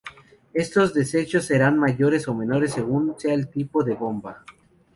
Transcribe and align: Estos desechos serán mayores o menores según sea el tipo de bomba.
Estos 0.55 0.95
desechos 0.95 1.45
serán 1.45 1.77
mayores 1.77 2.27
o 2.27 2.33
menores 2.33 2.73
según 2.73 3.13
sea 3.19 3.35
el 3.35 3.49
tipo 3.51 3.83
de 3.83 3.93
bomba. 3.93 4.43